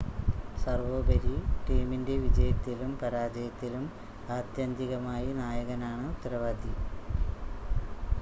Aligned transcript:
സർവോപരി 0.61 1.33
ടീമിൻ്റെ 1.67 2.15
വിജയത്തിലും 2.23 2.91
പരാജയത്തിലും 3.01 3.85
ആത്യന്തികമായി 4.29 5.29
നായകനാണ് 5.39 6.07
ഉത്തരവാദി 6.11 6.73